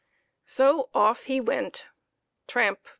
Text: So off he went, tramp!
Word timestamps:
So 0.47 0.89
off 0.95 1.25
he 1.25 1.39
went, 1.39 1.85
tramp! 2.47 2.87